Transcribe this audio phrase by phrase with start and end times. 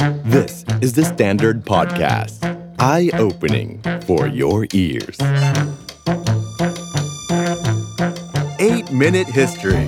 [0.00, 2.40] This is the Standard Podcast.
[2.78, 5.18] Eye opening for your ears.
[8.58, 9.86] 8 Minute History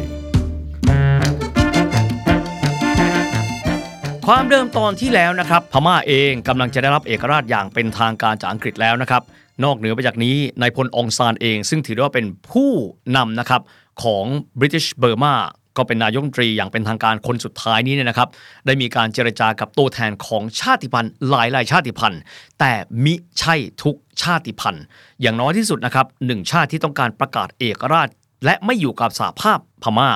[4.27, 9.23] ความเดิมตอนที่แล้วนะครับ พม่าเองกำลังจะได้รับเอกราชอย่างเป็นทางการจากอังกฤษแล้วนะครับ
[9.65, 12.71] นอกเหนือไปจากนี้นายพลองซานเอง ซึ่งถือว่าเป็นผู้
[13.17, 13.61] นำนะครับ
[14.03, 14.25] ของ
[14.61, 15.35] British Burma
[15.77, 18.29] ก็เป็นนายกรัฐมนตรีอย่างเป็นทางการคนสุดท้ายนี้เนี่ยนะครับ
[18.66, 22.20] ได้มีการเจรจากับตัวแทนของชาติพันธุ์หลายหลายชาติพันธุ์
[22.60, 22.73] แต่
[23.05, 24.83] มิใช่ทุกชาติพันธุ์
[25.23, 28.09] อย่างน้อยที่สุดนะครับหนึ่งชาติที่ต้องการประกาศเอกราช
[28.45, 30.11] และไม่อยู่กับสหภาพพม่า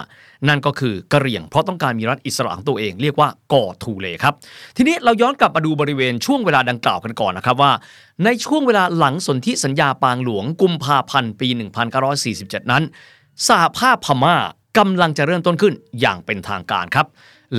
[0.48, 4.34] นั่นก็คือกะเหรี่ยง เพราะต้องการมีรัฐอิสระของตัวเองเรียกว่าก่อทูเลครับ
[4.76, 7.72] ทีนี้เราย้อนกลับมาดูบริเวณช่วงเวลาดังกล่าวกันก่อนนะครับว่า
[8.24, 11.48] ในช่วงเวลาหลังสนธิสัญญาปางหลวงกุมภาพันธ์ปี
[12.10, 12.82] 1947 นั้น
[13.48, 14.36] สหภาพพม่า
[14.78, 17.06] กำลังจะเริ่มต้นขึ้นอย่างเป็นทางการครับ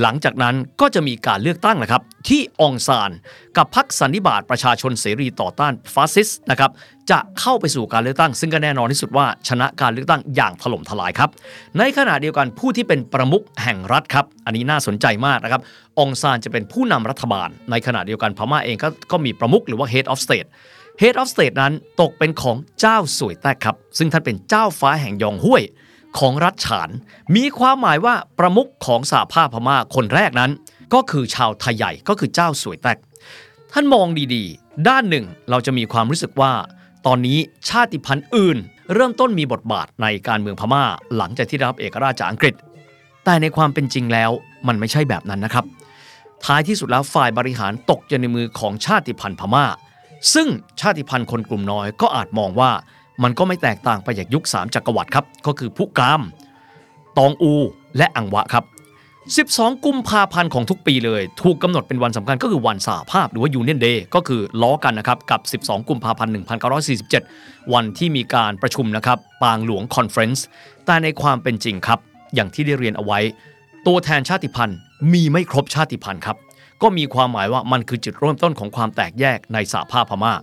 [0.00, 3.10] หลังจากนั้นก็จะมีการเลือกตั้งนะครับ ที่องซาน
[3.56, 6.70] กับพรรคสันนิบาตประชาชนเสรีต่อต้านฟาสซิสต์นะครับ
[7.10, 11.30] จะเข้าไปสู่การเลือกตั้ง ซึ่งก็แน่นอนที่สุดว่าชนะการเลือกตั้งอย่างถล่มทลายครับ
[11.78, 15.62] ในขณะเดียวกันผู้ที่เป็นประมุขแห่งรัฐครับ อันนี้น่าสนใจมากนะครับ
[15.98, 20.48] องซานจะเป็นผู้นำรัฐบาล ในขณะเดียวกันพม่าเองก็ก็มีประมุขหรือว่า head of state
[21.02, 25.64] head of state นั้นตกเป็นของเจ้าสวยแต้ครับ ซึ่งท่านเป็นเจ้าฟ้าแห่งยองห้วย
[26.18, 26.90] ของรัฐฉาน
[27.36, 30.50] มีความหมายว่าประมุขของสหภาพพม่าคนแรกนั้น
[30.94, 32.98] ก็คือชาวไทยใหญ่ก็คือเจ้าสวยแตก
[33.72, 36.52] ท่านมองดีๆ ด้านหนึ่งเราจะมีความรู้สึกว่า
[37.06, 38.58] ตอนนี้ชาติพันธุ์อื่น
[38.94, 40.84] เริ่มต้นมีบทบาทในการเมืองพม่า
[41.16, 42.54] หลังจากที่รับเอกราชจากอังกฤษ
[43.24, 44.30] แต่ในความเป็นจริงแล้ว
[44.68, 45.64] มันไม่ใช่แบบนั้นนะครับ
[46.44, 49.64] ท้ายที่สุดแล้วฝ่ายบริหารตกอยู่ในมือของชาติพันธุ์พม่า
[50.34, 50.48] ซึ่ง
[50.80, 52.70] ชาติพันธุ์คนกลุ่มน้อยก็อาจมองว่า
[53.22, 56.22] มันก็ไม่แตกต่างไปจากยุค 3 จักรวรรดิครับ ก็คือพุกาม
[57.18, 57.52] ตองอู
[57.96, 58.64] และอังวะครับ
[59.28, 66.32] 12 กุมภาพันธ์ของทุกปีเลย ถูกกำหนดเป็นวันสำคัญก็คือวันสหภาพหรือว่า Union Day ก็คือล้อกันนะครับกับ 12 กุมภาพันธ์
[67.02, 70.46] 1947 วันที่มีการประชุมนะครับปางหลวง Conference
[70.86, 71.98] แต่ในความเป็นจริงครับ
[72.34, 73.18] อย่างที่ได้เรียนเอาไว้
[73.86, 74.78] ตัวแทนชาติพันธุ์
[75.12, 76.36] มีไม่ครบชาติพันธุ์ครับ
[76.82, 80.34] ก็มีความหมายว่ามันคือจุดเริ่มต้นของความแตกแยกในสหภาพพม่า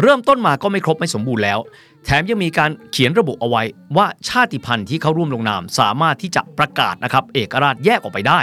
[0.00, 1.58] เริ่มต้นมาก็ไม่ครบไม่สมบูรณ์แล้ว
[2.04, 3.62] แถมยังมีการเขียนระบุเอาไว้
[3.96, 8.40] ว่าชาติพันธุ์ที่เข้าร่วมลงนามสามารถที่จะประกาศนะครับเอกราชแยกออกไปได้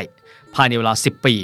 [0.56, 1.36] ภายในเวลา 10 ปี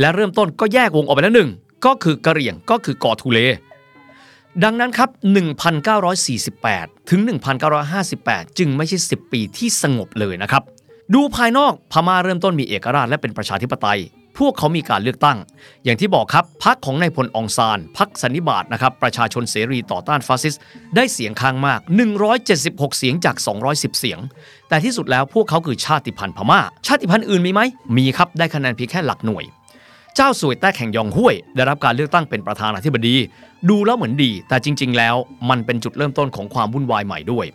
[0.00, 1.50] และเริ่มต้นก็แยกวงออกไปแล้วหนึ่ง
[1.84, 3.38] ก็คือกะเหรี่ยงก็คือกอทูเล
[4.64, 5.08] ดังนั้นครับ
[6.28, 7.20] 1948 ถึง
[7.88, 10.62] 1958 จึงไม่ใช่ 10 ปีที่สงบเลยนะครับ
[11.14, 14.00] ดูภายนอกพม่าเริ่มต้นมีเอกราชและเป็นประชาธิปไตย
[14.38, 15.38] พวกเขามีการเลือกตั้ง
[15.84, 20.60] อย่างที่บอกครับพรรคของนายพลองซานพรรคสันนิบาตนะครับประชาชนเสรีต่อต้านฟาสซิสต์
[20.96, 21.80] ได้เสียงข้างมาก
[22.38, 23.36] 176 เสียงจาก
[23.68, 24.18] 210 เสียง
[24.68, 27.60] แต่ที่สุดแล้วพวกเขาคือชาติพันธุ์พม่า ชาติพันธุ์อื่นมีไหม
[27.96, 29.46] มีครับได้คะแนนเพียงแค่หลักหน่วย
[30.16, 33.16] เจ้าสวยแต้แข่งยองห้วย ได้รับการเลือกตั้งเป็นประธานาธิบดี
[33.70, 35.14] ดูแล้วเหมือนดี แต่จริง ๆ แล้ว
[35.50, 37.46] มันเป็นจุดเริ่มต้นของความวุ่นวายใหม่ด้วย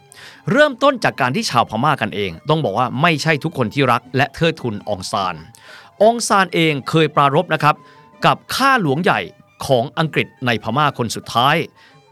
[0.51, 5.35] เริ่มต้นจากการที่ชาวพม่ากันเอง ต้องบอกว่าไม่ใช่ทุกคนที่รักและเทิดทุนองซาน
[6.03, 7.75] องซานเองเคยปรารบนะครับ
[8.25, 9.19] กับข้าหลวงใหญ่
[9.65, 11.55] ของอังกฤษในพม่าคนสุดท้าย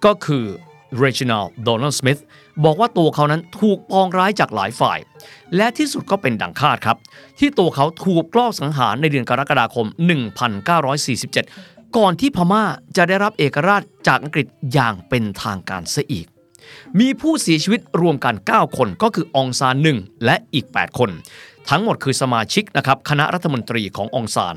[0.06, 0.46] ก็คือ
[1.04, 2.22] Reginald Donald Smith
[2.64, 5.00] บอกว่าตัวเขานั้นถูกปองร้ายจากหลายฝ่าย
[5.56, 6.98] และที่สุดก็เป็นดังคาดครับ
[7.40, 9.88] ที่ตัวเขาถูกกลอบสังหารในเดือนกรกฎาคม
[11.12, 12.64] 1947 ก่อนที่พม่า
[12.98, 16.28] จะได้รับเอกราชจากอังกฤษอย่างเป็นทางการซะอีก
[17.00, 21.10] มีผู้เสียชีวิตรวมกัน 9 คนก็คือองซานหนึ่งและอีก 8 คน
[21.70, 24.56] ทั้งหมดคือสมาชิกนะครับคณะรัฐมนตรีขององซาน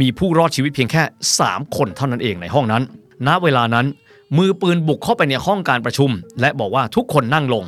[0.00, 1.02] มีผู้รอดชีวิตเพียงแค่
[1.40, 2.82] 3 คนเท่านั้นเองในห้องนั้น
[3.26, 3.86] ณเวลานั้น
[4.38, 6.10] มือปืนบุกเข้าไปในห้องการประชุม
[6.40, 7.64] และบอกว่าทุกคนนั่งลง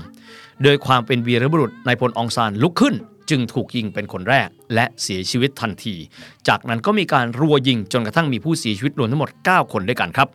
[0.63, 2.95] โดยความเป็นวีรบุรุษนายพลองซานลุกขึ้น
[3.31, 5.95] จึงถูกยิงเป็นคนแรก และเสียชีวิตทันที
[6.49, 10.29] จากนั้นก็มีการรัวยิงจนกระทั่งมีผู้เสียชีวิตรวมทั้งหมด 9 คนด้วยกันครับ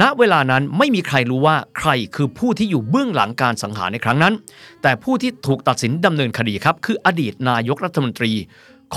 [0.00, 4.34] ณเวลานั้นไม่มีใครรู้ว่าใครคือผู้ที่อยู่เบื้องหลังการสังหารในครั้งนั้น
[4.82, 8.32] แต่ผู้ที่ถูกตัดสินดำเนินคดีครับ คืออดีตนายกรัฐมนตรี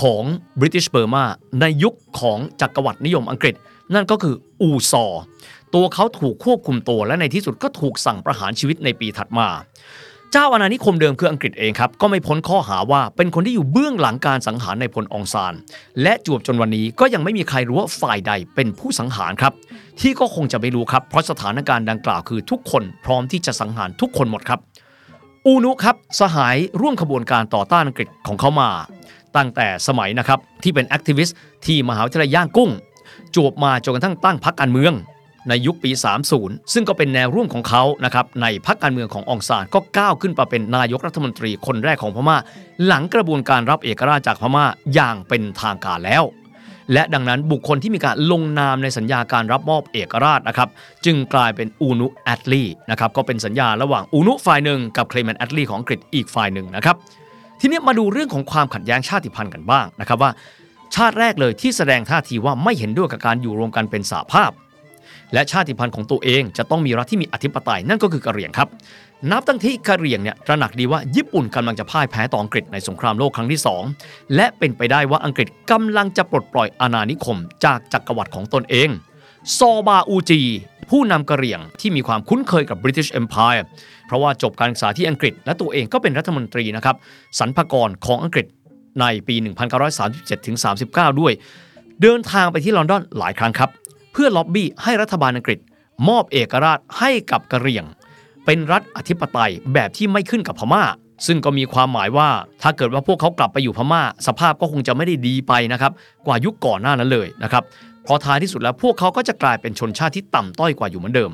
[0.00, 0.22] ของ
[0.58, 1.24] บริติชเบอร์มา
[1.60, 3.54] ในยุคของจักรวรรดินิยมอังกฤษ
[3.94, 5.06] นั่นก็คืออูซอ
[5.74, 9.48] ตัวเขาถูกควบคุมตัวและในที่สุดก็ถูกสั่งประหารชีวิตในปีถัดมา
[10.34, 15.54] เจ้าอาณานิคมเดิมคืออังกฤษเองครับ ก็ไม่พ้นข้อหาว่าเป็นคนที่อยู่เบื้องหลังการสังหารในพลองซาน
[16.02, 19.52] และจวบจนวันนี้ก็ยังไม่มีใครรู้ว่าฝ่ายใดเป็นผู้สังหารครับ
[20.00, 24.60] ที่ก็คงจะไม่รู้ครับ เพราะสถานการณ์ดังกล่าวคือทุกคนพร้อมที่จะสังหารทุกคนหมดครับ
[25.46, 28.70] อูนุครับสหายร่วมขบวนการต่อต้านอังกฤษของเขามา
[29.36, 31.36] ตั้งแต่สมัยนะครับที่เป็นแอคทิวิสต์
[31.66, 32.70] ที่มหาวิทยาลัยย่างกุ้ง
[33.34, 34.94] จวบมาจนกระทั่งตั้งพรรคการเมือง
[35.48, 35.90] ในยุคปี
[36.32, 42.36] 30 ซึ่งก็เป็นแนวร่วมของเขานะครับในพรรคการเมืองขององซานก็ก้าวขึ้นมาเป็นนายกรัฐมนตรีคนแรกของพม่า
[42.86, 44.64] หลังกระบวนการรับเอกราชจากพม่า
[44.94, 46.24] อย่างเป็นทางการแล้ว
[46.92, 50.68] และดังนั้นบุคคลที่มีการลงนามในสัญญาการรับมอบเอกราชนะครับ
[51.04, 56.96] จึงกลายเป็นอูนุแอตลีนะครับก็เป็นสัญญาระหว่างอูนุฝ่ายหนึ่งกับเคลเมนแอตลีของอังกฤษอีกฝ่ายหนึ่งนะครับ
[57.60, 60.30] ทีนี้มาดูเรื่องของความขัดแย้งชาติพันธุ์กันบ้างนะครับว่า
[60.94, 64.50] ชาติแรกเลยที่แสดงท่าทีว่าไม่เห็นด้วยกับการอยู่รวมกันเป็นสหภาพ
[65.34, 68.68] และชาติพันธุ์ของตัวเองจะต้องมีรัฐที่มีอธิปไตยนั่นก็คือกะเหรี่ยงครับ
[69.30, 73.60] นับตั้งที่กะเหรี่ยงเนี่ยตระหนักดีว่าญี่ปุ่นกำลังจะพ่ายแพ้ต่ออังกฤษในสงครามโลกครั้งที่
[73.96, 78.88] 2 และเป็นไปได้ว่าอังกฤษกำลังจะปลดปล่อยอาณานิคม จากจักรวรรดิของตนเอง
[79.58, 80.40] ซอบาอูจี
[80.90, 83.62] ผู้นำกะเหรี่ยงที่มีความคุ้นเคยกับ British Empire
[84.06, 86.96] เพราะว่าจบการศึกษาที่อังกฤษและตัวเองก็เป็นรัฐมนตรีนะครับ
[87.38, 88.46] สรรพากรของอังกฤษ
[89.00, 89.36] ในปี
[90.08, 91.32] 1937-39 ด้วย
[92.02, 93.70] เดินทางไปที่ลอนดอนหลายครั้งครับ
[94.12, 95.58] เพื่อล็อบบี้ให้รัฐบาลอังกฤษ
[96.08, 97.84] มอบเอกราชให้กับกะเหรี่ยง
[98.44, 100.84] เป็นรัฐอธิปไตยแบบที่ไม่ขึ้นกับพม่า
[101.26, 102.28] ซึ่งก็มีความหมายว่า
[102.62, 105.92] ถ้าเกิดว่าพวกเขากลับไปอยู่พม่า สภาพก็คงจะไม่ได้ดีไปนะครับ
[106.26, 107.62] กว่ายุคก่อนหน้านั้นเลยนะครับ
[108.04, 111.30] เพราะท้ายที่สุดแล้วพวกเขาก็จะกลายเป็นชนชาติที่ต่ำต้อยกว่าอยู่เหมือนเดิม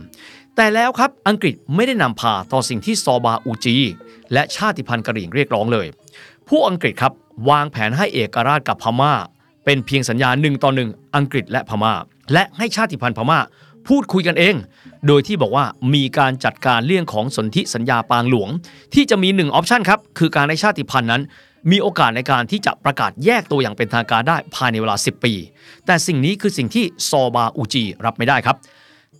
[0.56, 3.76] แต่แล้วครับอังกฤษไม่ได้นำพาต่อสิ่งที่ซอบาอูจี
[4.32, 5.86] และชาติพันธุ์กะเหรี่ยงเรียกร้องเลย
[6.48, 7.12] ผู้อังกฤษครับ
[7.50, 9.12] วางแผนให้เอกราชกับพม่า
[9.64, 11.94] เป็นเพียงสัญญาหนึ่งต่อหนึ่งอังกฤษและพม่า
[12.32, 13.40] และให้ชาติพันธุ์พม่า
[13.88, 14.54] พูดคุยกันเอง
[15.06, 15.64] โดยที่บอกว่า
[15.94, 18.50] มีการจัดการเรื่องของสนธิสัญญาปางหลวง
[18.94, 21.22] ที่จะมีหนึ่งออปชันครับ คือการให้ชาติพันธุ์นั้น
[21.70, 25.34] มีโอกาสในการที่จะประกาศแยกตัวอย่างเป็นทางการได้ภายในเวลา 10 ปี
[25.86, 28.56] แต่สิ่งนี้คือสิ่งที่ซอบาอูจีรับไม่ได้ครับ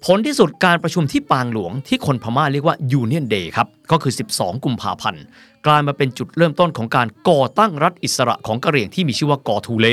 [0.05, 5.23] ผลที่สุดการประชุมที่ปางหลวงที่คนพม่าเรียกว่า Union Day ครับก็คือ 12 กุมภาพันธ์
[5.67, 9.87] กลายมาเป็นจุดเริ่มต้นของการก่อตั้งรัฐอิสระของกะเหรี่ยงที่มีชื่อว่ากอทูเล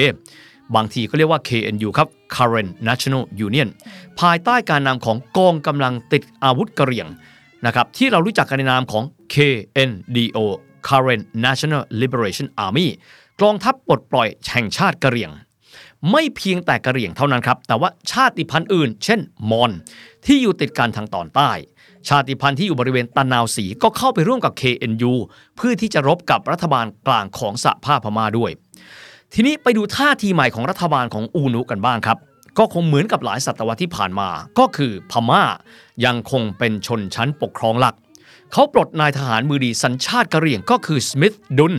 [0.76, 3.70] บางทีก็เรียกว่า KNU ครับ Current National Union
[4.20, 7.08] ภายใต้การนำของกองกำลังติดอาวุธกะเหรี่ยง
[7.66, 10.38] นะครับที่เรารู้จักกันในนามของ KNDO
[10.88, 12.88] Current National Liberation Army
[13.42, 15.32] กองทัพปลดปล่อยแห่งชาติกะเหรี่ยง
[16.12, 19.20] ไม่เพียงแต่กะเหรี่ยงเท่านั้นครับ แต่ว่าชาติพันธุ์อื่น เช่น
[19.52, 19.72] มอญ
[20.26, 21.52] ที่อยู่ติดกันทางตอนใต้
[22.08, 25.14] ชาติพันธุ์ที่อยู่บริเวณตะนาวสีก็เข้าไปร่วมกับ KNU
[25.56, 28.52] เพื่อที่จะรบกับรัฐบาลกลางของสหภาพพม่าด้วย
[29.36, 32.18] ทีนี้ไปดูท่าทีใหม่ของรัฐบาลของอูนุกันบ้างครับ
[32.58, 35.44] ก็คงเหมือนกับหลายศตวรรษที่ผ่านมา ก็คือพม่า
[36.06, 37.96] ยังคงเป็นชนชั้นปกครองหลัก
[38.52, 41.74] เขาปลดนายทหารมือดีสัญชาติกะเหรี่ยงก็คือสมิธดุน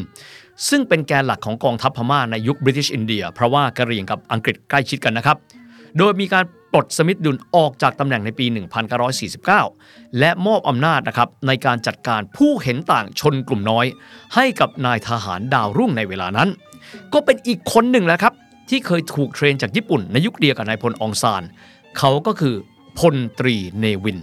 [0.69, 5.37] ซึ่งเป็นแกนหลักของกองทัพพม่าในยุคบริ t ิชอินเดียเพราะว่ากะเหรี่ยงกับอังกฤษใกล้ชิดกันนะครับ
[5.99, 8.47] โดยมีการปลดสมิธดุลออกจากตำแหน่งในปี
[9.33, 13.87] 1949 และมอบอำนาจนะครับในการจัดการผู้เห็นต่างชนกลุ่มน้อย
[14.35, 16.49] ให้กับนายทหารดาวรุ่งในเวลานั้น
[17.13, 18.35] ก็เป็นอีกคนหนึ่งแหละครับ
[18.71, 21.43] ที่เคยถูก train จากญี่ปุ่น ในยุคเดียวกับนายพลอองซาน
[21.99, 22.55] เขาก็คือ
[22.99, 24.19] พลตรีเนวิน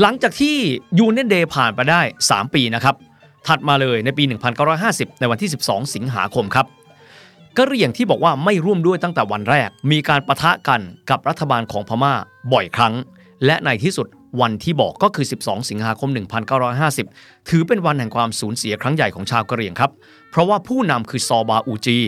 [0.00, 0.56] หลังจากที่
[0.98, 2.00] Union Day ผ่านไปได้
[2.30, 2.94] 3 ปีนะครับ
[3.46, 4.24] ถัดมาเลยในปี
[4.72, 6.66] 1950 ในวันที่ 12 สิงหาคมครับ
[7.56, 12.14] กะเหรี่ยงที่บอกว่าไม่ร่วมด้วยตั้งแต่วันแรก มีการประทะกันกับรัฐบาลของพม่า
[12.52, 12.94] บ่อยครั้ง
[13.44, 14.06] และในที่สุด
[14.40, 16.10] วันที่บอกก็คือ 12 สิงหาคม
[16.74, 19.90] 1950 ถือเป็นวันแห่งความสูญเสียครั้งใหญ่ของชาวกะเหรี่ยงครับ
[20.34, 21.98] เพราะว่าผู้นำคือซอบาอูจี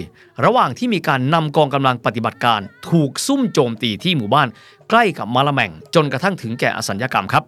[0.45, 4.49] ระหว่างที่มีการนำกองกำลังปฏิบัติการ ถูกซุ่มโจมตีที่หมู่บ้าน
[4.91, 7.45] ใกล้กับมาละแมงจนกระทั่งถึงแก่อสัญญกรรมครับ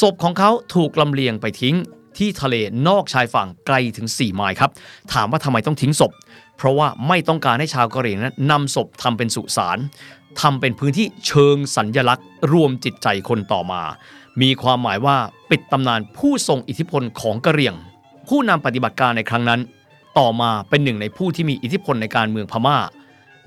[0.00, 1.76] ศพของเขาถูกลำเลียงไปทิ้ง
[2.18, 2.54] ที่ทะเล
[2.88, 4.70] นอกชายฝั่งไกลถึง 4 ไมล์ครับ
[5.12, 6.12] ถามว่าทำไมต้องทิ้งศพ
[6.56, 9.78] เพราะว่าไม่ต้องการให้ชาวกะเหรี่ยงนั้นนำศพทำเป็นสุสาน
[10.40, 13.82] ทำเป็นพื้นที่เชิงสัญญลักษณ์ รวมจิตใจคนต่อมา
[14.40, 15.16] มีความหมายว่า
[15.50, 17.74] ปิดตำนานผู้ทรงอิทธิพลของกะเหรี่ยง
[18.28, 19.60] ผู้นำปฏิบัติการในครั้งนั้น
[20.18, 22.78] ต่อมาเป็นหนึ่งในผู้ที่มีอิทธิพลในการเมืองพม่า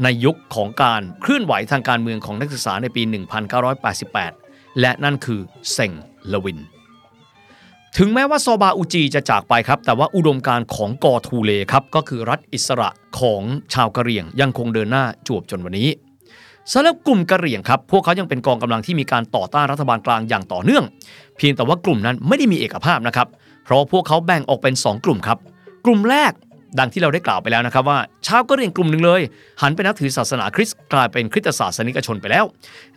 [0.04, 3.02] ในยุคของการเคลื่อนไหวทางการเมืองของนักศึกษาในปี
[4.12, 5.40] 1988 และนั่นคือ
[5.72, 5.92] เซ็ง
[6.32, 6.60] ลวิน
[7.98, 13.42] ถึงแม้ว่าซอบาอูจีจะจากไปครับ แต่ว่าอุดมการของกอทูเลครับก็คือรัฐอิสระของ
[13.74, 15.90] ชาวกะเหรี่ยงยังคงเดินหน้าจวบจนวันนี้
[16.74, 20.84] สำหรับกลุ่มกะเหรี่ยงครับ พวกเขายังเป็นกองกำลังที่มีการต่อต้านรัฐบาลกลางอย่างต่อเนื่อง
[21.38, 23.28] เพียงแต่ว่ากลุ่มนั้นไม่ได้มีเอกภาพนะครับ
[23.64, 25.38] เพราะพวกเขาแบ่งออกเป็น 2 กลุ่มครับ
[25.86, 26.32] กลุ่มแรก
[26.80, 29.22] ดังที่เราได้กล่าวไปแล้วนะครับว่าชาวกะเหรี่ยงกลุ่มหนึ่งเลย
[29.62, 32.46] หันไปนับถือศาสนาคริสต์กลายเป็นคริสตศาสนิกชนไปแล้ว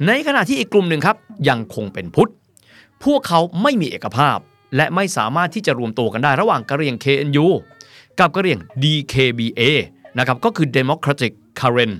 [0.07, 1.17] ในขณะที่อีกกลุ่มหนึ่งครับ
[1.49, 2.31] ยังคงเป็นพุทธ
[3.05, 4.39] พวกเขาไม่มีเอกภาพ
[4.77, 7.47] และไม่สามารถที่จะรวมตัวกันได้ระหว่างกะเหรี่ยง KNU
[8.19, 9.61] กับกะเหรี่ยง DKBA
[10.19, 11.93] นะครับก็คือ Democratic Karen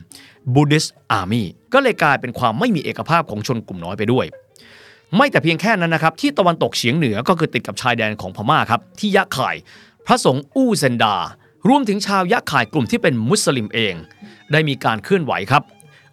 [0.55, 4.27] Buddhist Army ก็เลยกลายเป็นความไม่มีเอกภาพของชนกลุ่มน้อยไปด้วย
[5.17, 9.51] ไม่แต่เพียงแค่นั้นนะครับที่ตะวันตกเฉียงเหนือก็คือติดกับชายแดนของพม่าครับที่ยะข่
[10.07, 11.15] พระสงฆ์อู้เซนดา
[11.69, 13.95] รวมถึงชาวยะข่ายกลุ่มที่เป็นมุสลิมเอง
[14.53, 15.63] ได้มีการเคลื่อนไหวครับ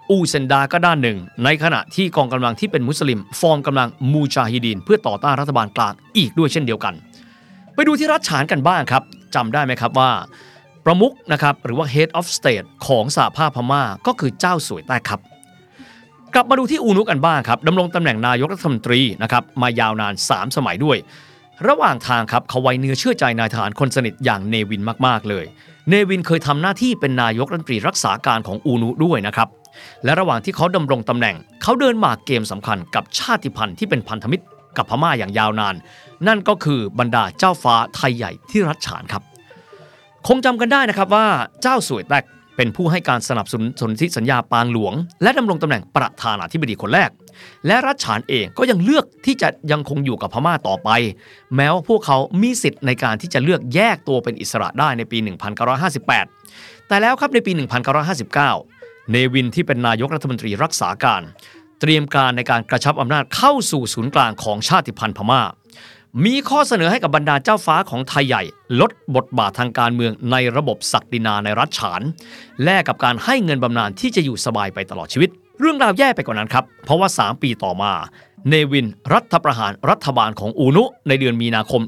[0.09, 6.93] อูเซนดาก็ด้านหนึ่ง ในขณะที่กองกำลังที่เป็นมุสลิม ฟอร์มกำลังมูจาฮิดีนเพื่อต่อต้านรัฐบาลกลางอีกด้วยเช่นเดียวกัน
[7.75, 9.03] ไปดูที่รัฐฉานกันบ้างครับ
[9.35, 10.11] จำได้ไหมครับว่า
[10.85, 15.19] ประมุขนะครับหรือว่า Head of State ของสหภาพพม่าก็คือเจ้าสวยแต้ครับ
[16.33, 20.97] กลับมาดูที่อูนุกันบ้างครับดำรงตำแหน่งนายกรัฐมนตรีนะครับมายาวนาน 3 สมัยด้วย
[21.67, 25.45] ระหว่างทางครับเขาไว้เนื้อเชื่อใจนายทหารคนสนิทอย่างเนวินมากๆเลย
[25.89, 29.47] เนวินเคยทำหน้าที่เป็นนายกรัฐมนตรีรักษาการของอูนุด้วยนะครับ
[30.03, 34.43] และระหว่างที่เขาดำรงตำแหน่ง เขาเดินหมากเกมสำคัญกับชาติพันธุ์ที่เป็นพันธมิตร
[34.77, 35.75] กับพม่าอย่างยาวนาน
[36.27, 39.23] นั่นก็คือบรรดาเจ้าฟ้าไทยใหญ่ที่รัชฉานครับ
[40.27, 41.27] คงจำกันได้นะครับว่า
[41.61, 42.23] เจ้าสวยแตก
[42.55, 47.09] เป็นผู้ให้การสนับสนุนสนธิสัญญาปางหลวง และดำรงตำแหน่งประธานาธิบดีคนแรก
[47.67, 50.89] และรัชฉานเองก็ยังเลือกที่จะยังคงอยู่กับพม่าต่อไป
[51.55, 55.17] แม้ว่าพวกเขามีสิทธิ์ในการที่จะเลือกแยกตัวเป็นอิสระได้ในปี
[56.03, 57.51] 1958 แต่แล้วครับในปี
[58.31, 61.21] 1959 เนวินที่เป็นนายกรัฐมนตรีรักษาการ
[61.81, 65.41] เตรียมการในการกระชับอำนาจเข้าสู่ศูนย์กลางของชาติพันธุ์พม่า
[66.25, 68.43] มีข้อเสนอให้กับบรรดาเจ้าฟ้าของไทยใหญ่
[68.81, 72.01] ลดบทบาททางการเมืองในระบบศักดินาในรัฐฉาน
[72.63, 77.91] แลกกับการให้เงินบำนาญที่จะอยู่สบายไปตลอดชีวิต เรื่องราวแย่ไปกว่านั้นครับ เพราะว่า 3 ปีต่อมา
[78.49, 81.81] เนวินรัฐประหารรัฐบาลของอูนุ ในเดือนมีนาคม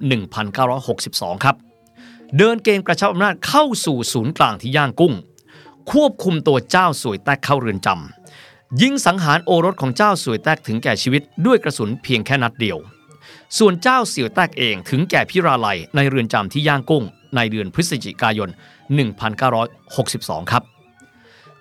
[0.69, 1.55] 1962 ครับ
[2.38, 5.13] เดินเกมกระชับอำนาจเข้าสู่ศูนย์กลางที่ย่างกุ้ง
[5.91, 12.77] ควบคุมตัวเจ้าสวยแตกเข้าเรือนจำยิงสังหารโอรสของเจ้าสวยแตกถึงแก่ชีวิตด้วยกระสุนเพียงแค่นัดเดียว
[13.57, 17.03] ส่วนเจ้าเสี่ยวแตกเองถึงแก่พิราลัยในเรือนจำที่ย่างกุ้ง
[17.35, 18.49] ในเดือนพฤศจิกายน
[19.69, 20.63] 1962 ครับ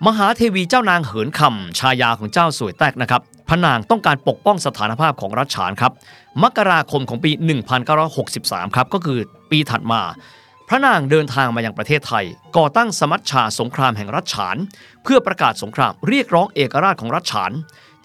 [0.06, 5.92] มหาเทวีเจ้านางเหินคำชายาของเจ้าสวยแตกนะครับพระนางต้องการปกป้องสถานภาพของรัชฉานครับ
[6.42, 7.30] มกราคมของปี
[8.02, 9.18] 1963 ครับ ก็คือ
[9.50, 10.02] ปีถัดมา
[10.68, 12.24] พระนางเดินทางมายังประเทศไทย
[12.56, 14.56] ก่อตั้งสมัชชาสงครามแห่งรัชฉาน
[15.02, 17.52] เพื่อประกาศสงครามเรียกร้องเอกราชของรัชฉาน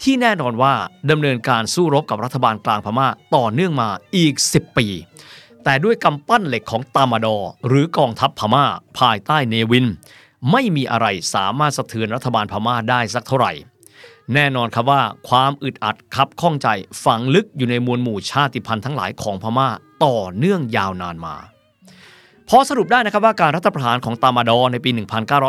[0.04, 0.74] ที่แน่นอนว่า
[1.12, 4.88] ดำเนินการสู้รบกับรัฐบาลกลางพม่าต่อเนื่องมาอีก 10 ปี
[5.64, 8.66] แต่ด้วยกำปั้นเหล็กของตามาดอ หรือกองทัพพม่า
[9.00, 9.86] ภายใต้เนวิน
[10.52, 13.52] ไม่มีอะไรสามารถสะเทือนรัฐบาลพม่าได้สักเท่าไหร่
[14.34, 16.68] แน่นอนครับว่าความอึดอัดคับข้องใจ
[17.04, 19.68] ฝังลึกอยู่ในมวลหมู่ชาติพันธุ์ทั้งหลายของพม่า
[20.06, 21.36] ต่อเนื่องยาวนานมา
[22.50, 24.90] พอสรุปได้นะครับว่าการรัฐประหารของตามาดอในปี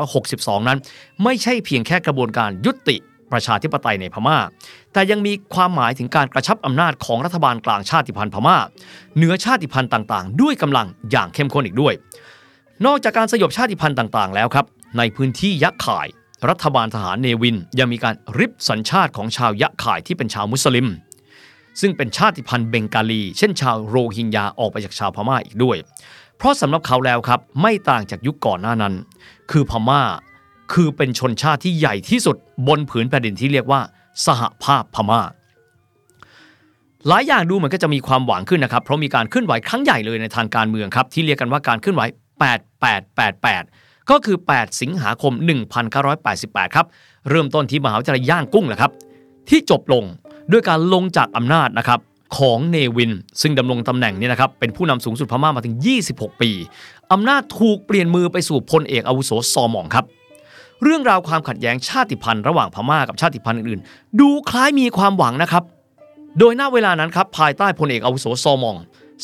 [0.05, 0.79] 1962 นั้น
[1.25, 2.97] ไม่ใช่เพียงแค่กระบวนการยุติ
[3.33, 4.39] ประชาธิปไตยในพม่า
[4.93, 8.57] แต่ยังมีความหมายถึงการกระชับอำนาจของรัฐบาลกลางชาติพันธุ์พม่า
[9.17, 11.95] เหนือชาติพันธุ์ต่างๆ ด้วยกำลังอย่างเข้มข้นอีกด้วย
[12.87, 14.67] นอกจากการสยบชาติพันธุ์ต่างๆ แล้วครับ
[14.99, 16.09] ในพื้นที่ยะข่าย
[16.49, 20.87] รัฐบาลทหารเนวินยังมีการริบสัญชาติของชาวยะข่ายที่เป็นชาวมุสลิม
[21.81, 25.77] ซึ่งเป็นชาติพันธุ์เบงกาลี เช่นชาวโรฮิงญาออกไปจากชาวพม่าอีกด้วย
[26.37, 28.95] เพราะสำหรับเขาแล้วครับไม่ต่างจากยุคก่อนหน้านั้น
[29.51, 30.03] คือพม่า
[30.73, 32.37] คือเป็นชนชาติที่ใหญ่ที่สุด
[32.69, 33.81] บนผืนแผ่นดินที่เรียกว่า
[34.27, 35.21] สหภาพพม่า
[37.09, 42.03] หลายอย่างดูเหมือนก็จะมีความหวังขึ้นนะครับ เพราะมีการเคลื่อนไหวครั้งใหญ่เลยในทางการเมืองครับ ที่เรียกกันว่าการเคลื่อนไหว
[42.83, 45.33] 8888 ก็คือ 8 สิงหาคม
[46.05, 46.87] 1988 ครับ
[47.31, 48.93] เริ่มต้นที่มหาวิทยาลัยย่างกุ้งแหละครับ
[49.49, 50.05] ที่จบลง
[50.53, 52.01] ด้วยการลงจากอำนาจนะครับ
[52.37, 55.77] ของเนวิน ซึ่งดำรงตำแหน่งนี้นะครับเป็นผู้นำสูงสุดพม่ามาถึง
[56.09, 56.51] 26 ปี
[57.13, 60.05] อำนาจถูกเปลี่ยนมือไปสู่พลเอกอาวุโสซอมองครับ
[60.83, 65.63] เรื่องราวความขัดแย้งชาติพันธุ์ระหว่างพม่ากับชาติพันธุ์อื่นๆ ดูคล้ายมีความหวังนะครับ
[66.39, 68.77] โดยหน้าเวลานั้นครับภายใต้พลเอกอาวุโสซอมอง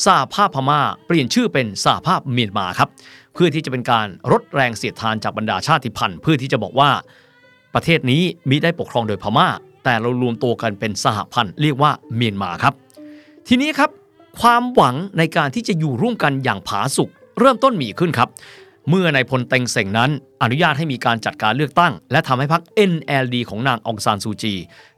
[0.05, 2.89] สหภาพพม่าเปลี่ยนชื่อเป็นสหภาพเมียนมาครับ
[3.33, 6.89] เพื่อที่จะเป็นการลดแรงเสียดทานจากบรรดาชาติพันธุ์ เพื่อที่จะบอกว่า
[7.73, 9.47] ประเทศนี้มิได้ปกครองโดยพม่า
[9.83, 12.73] แต่เรารวมตัวกันเป็นสหพันธ์เรียกว่าเมียนมาครับ
[13.47, 13.89] ทีนี้ครับ
[14.41, 18.29] ความหวังในการที่จะอยู่ร่วมกันอย่างผาสุกเริ่มต้นมีขึ้นครับ
[18.89, 20.09] เมื่อนายพลเต็งเซ็งนั้น
[20.41, 24.53] อนุญาตให้มีการจัดการเลือกตั้ง และทำให้พรรค NLD ของนางองซานซูจี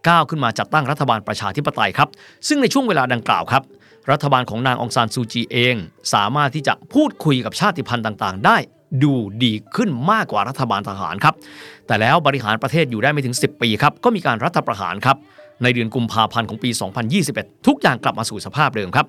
[0.07, 2.09] ก้าวขึ้นมาจัดตั้งรัฐบาลประชาธิปไตยครับ
[2.47, 3.63] ซึ่งในช่วงเวลาดังกล่าวครับ
[4.11, 5.75] รัฐบาลของนางองซานซูจีเอง
[6.13, 8.57] สามารถที่จะพูดคุยกับชาติพันธุ์ต่างๆ ได้
[9.03, 11.35] ดูดีขึ้นมากกว่ารัฐบาลทหารครับ
[11.87, 15.17] แต่แล้วบริหารประเทศอยู่ได้ไม่ถึง 10 ปีครับ ก็มีการรัฐประหารครับ
[15.63, 16.69] ในเดือนกุมภาพันธ์ของปี
[17.17, 19.05] 2021 ทุกอย่างกลับมาสู่สภาพเดิมครับ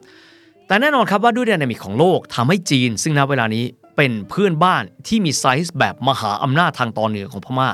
[0.67, 3.65] แต่แน่นอนครับว่าด้วย dynamic ของโลกทำให้จีน ซึ่งณเวลานี้
[3.97, 7.69] เป็นเพื่อนบ้านที่มีไซส์แบบมหาอำนาจทางตอนเหนือของพม่า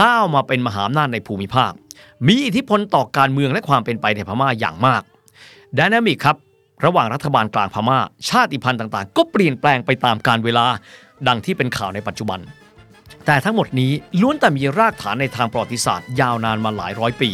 [0.00, 1.72] ก้าวมาเป็นมหาอำนาจในภูมิภาค
[2.26, 5.02] มีอิทธิพลต่อการเมืองและความเป็นไปในพม่าอย่างมาก
[5.78, 6.36] dynamic ครับ
[6.84, 10.66] ระหว่างรัฐบาลกลางพม่า ชาติพันธุ์ต่างๆ ก็เปลี่ยนแปลงไปตามกาลเวลา
[11.28, 12.40] ดังที่เป็นข่าวในปัจจุบัน
[13.26, 17.30] แต่ทั้งหมดนี้ล้วนแต่มีรากฐานในทางประวัติศาสตร์ ยาวนานมาหลายร้อยปี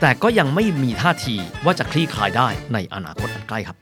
[0.00, 3.76] แต่ก็ยังไม่มีท่าทีว่าจะคลี่คลายได้ในอนาคตอันใกล้ครับ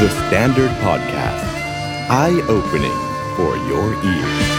[0.00, 1.46] The Standard Podcast.
[2.10, 3.00] Eye opening
[3.36, 4.53] for your ears.